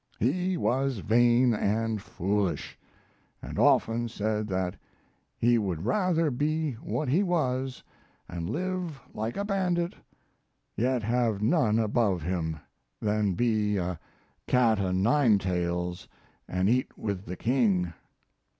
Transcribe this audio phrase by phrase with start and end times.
[0.17, 2.75] He was vain and foolish,
[3.39, 4.75] and often said that
[5.37, 7.83] he would rather be what he was,
[8.27, 9.93] and live like a bandit,
[10.75, 12.57] yet have none above him,
[12.99, 13.99] than be a
[14.47, 16.07] cat o' nine tails
[16.47, 17.93] and eat with the king.